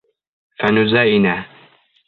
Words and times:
Фәнүзә 0.63 1.05
инә. 1.19 1.37